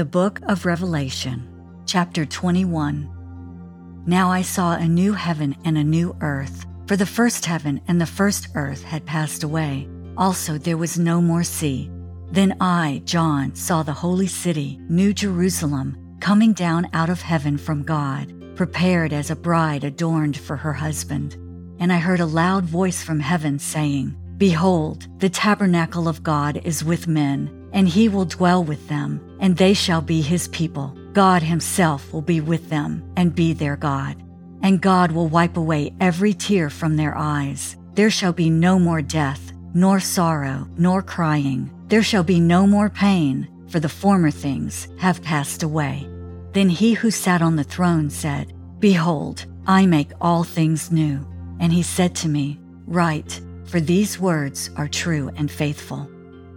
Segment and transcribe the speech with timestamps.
[0.00, 1.46] The Book of Revelation,
[1.84, 4.02] Chapter 21.
[4.06, 8.00] Now I saw a new heaven and a new earth, for the first heaven and
[8.00, 9.86] the first earth had passed away.
[10.16, 11.90] Also, there was no more sea.
[12.32, 17.82] Then I, John, saw the holy city, New Jerusalem, coming down out of heaven from
[17.82, 21.34] God, prepared as a bride adorned for her husband.
[21.78, 26.82] And I heard a loud voice from heaven saying, Behold, the tabernacle of God is
[26.82, 30.96] with men and he will dwell with them, and they shall be his people.
[31.12, 34.16] God himself will be with them and be their God.
[34.62, 37.76] And God will wipe away every tear from their eyes.
[37.94, 41.70] There shall be no more death, nor sorrow, nor crying.
[41.88, 46.08] There shall be no more pain, for the former things have passed away.
[46.52, 51.26] Then he who sat on the throne said, Behold, I make all things new.
[51.58, 56.10] And he said to me, Write, for these words are true and faithful.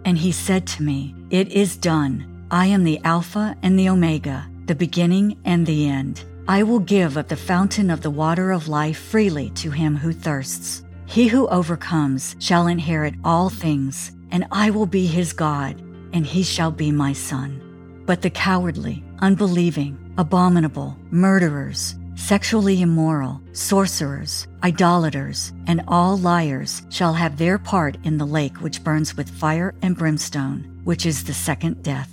[0.04, 2.46] And he said to me, It is done.
[2.50, 6.24] I am the Alpha and the Omega, the beginning and the end.
[6.46, 10.12] I will give of the fountain of the water of life freely to him who
[10.12, 10.84] thirsts.
[11.06, 15.80] He who overcomes shall inherit all things, and I will be his God,
[16.12, 17.60] and he shall be my son.
[18.04, 27.36] But the cowardly, unbelieving, abominable, murderers, sexually immoral, sorcerers, idolaters, and all liars shall have
[27.36, 31.82] their part in the lake which burns with fire and brimstone, which is the second
[31.82, 32.10] death.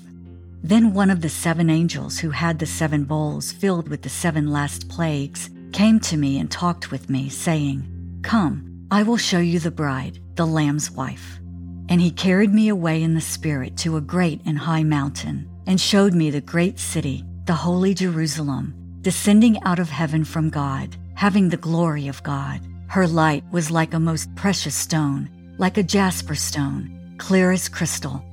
[0.63, 4.51] Then one of the seven angels who had the seven bowls filled with the seven
[4.51, 7.87] last plagues came to me and talked with me, saying,
[8.21, 11.39] Come, I will show you the bride, the Lamb's wife.
[11.89, 15.79] And he carried me away in the Spirit to a great and high mountain, and
[15.79, 21.49] showed me the great city, the holy Jerusalem descending out of heaven from God, having
[21.49, 22.61] the glory of God.
[22.87, 28.23] Her light was like a most precious stone, like a jasper stone, clear as crystal.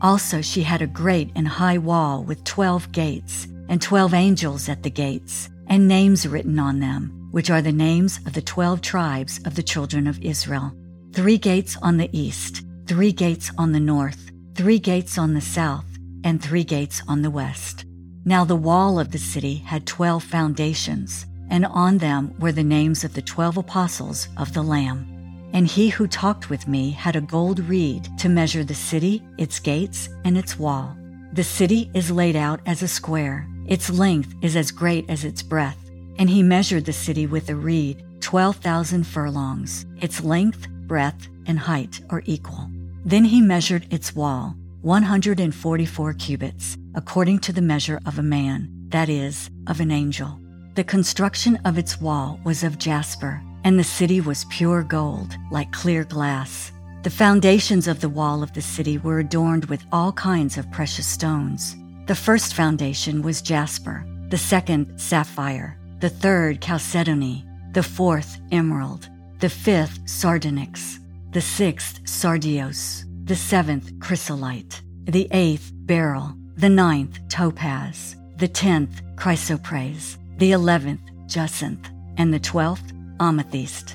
[0.00, 4.82] Also, she had a great and high wall with twelve gates, and twelve angels at
[4.82, 9.40] the gates, and names written on them, which are the names of the twelve tribes
[9.44, 10.72] of the children of Israel.
[11.12, 15.86] Three gates on the east, three gates on the north, three gates on the south,
[16.24, 17.84] and three gates on the west.
[18.28, 23.02] Now the wall of the city had twelve foundations, and on them were the names
[23.02, 25.06] of the twelve apostles of the Lamb.
[25.54, 29.58] And he who talked with me had a gold reed to measure the city, its
[29.58, 30.94] gates, and its wall.
[31.32, 35.42] The city is laid out as a square, its length is as great as its
[35.42, 35.90] breadth.
[36.18, 39.86] And he measured the city with a reed, twelve thousand furlongs.
[40.02, 42.68] Its length, breadth, and height are equal.
[43.06, 49.08] Then he measured its wall, 144 cubits, according to the measure of a man, that
[49.08, 50.36] is, of an angel.
[50.74, 55.70] The construction of its wall was of jasper, and the city was pure gold, like
[55.70, 56.72] clear glass.
[57.04, 61.06] The foundations of the wall of the city were adorned with all kinds of precious
[61.06, 61.76] stones.
[62.06, 69.48] The first foundation was jasper, the second, sapphire, the third, chalcedony, the fourth, emerald, the
[69.48, 70.98] fifth, sardonyx,
[71.30, 80.16] the sixth, sardius, the seventh, chrysolite, the eighth, beryl, the ninth, topaz, the tenth, chrysoprase,
[80.38, 83.94] the eleventh, jacinth, and the twelfth, amethyst.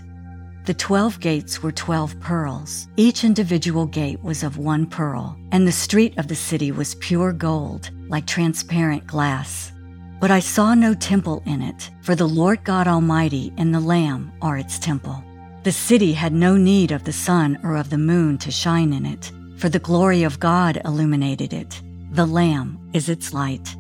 [0.66, 2.88] The twelve gates were twelve pearls.
[2.96, 7.34] Each individual gate was of one pearl, and the street of the city was pure
[7.34, 9.74] gold, like transparent glass.
[10.22, 14.32] But I saw no temple in it, for the Lord God Almighty and the Lamb
[14.42, 15.22] are its temple.
[15.64, 19.06] The city had no need of the sun or of the moon to shine in
[19.06, 21.82] it, for the glory of God illuminated it.
[22.14, 23.76] The Lamb is its light.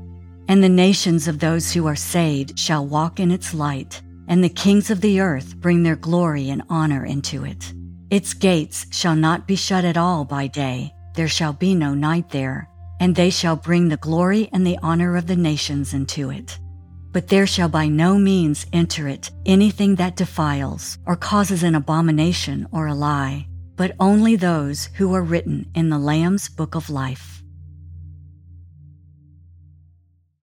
[0.47, 4.49] And the nations of those who are saved shall walk in its light, and the
[4.49, 7.71] kings of the earth bring their glory and honor into it.
[8.09, 12.31] Its gates shall not be shut at all by day, there shall be no night
[12.31, 12.67] there,
[12.99, 16.57] and they shall bring the glory and the honor of the nations into it.
[17.11, 22.67] But there shall by no means enter it anything that defiles, or causes an abomination
[22.71, 23.45] or a lie,
[23.75, 27.42] but only those who are written in the Lamb's book of life.